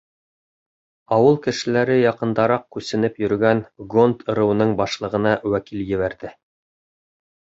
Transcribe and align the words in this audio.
Ауыл 1.17 1.35
кешеләре 1.47 1.97
яҡындараҡ 1.97 2.63
күсенеп 2.77 3.21
йөрөгән 3.23 3.61
гонд 3.95 4.23
ырыуының 4.35 4.73
башлығына 4.81 5.35
вәкил 5.57 5.85
ебәрҙе. 5.93 6.33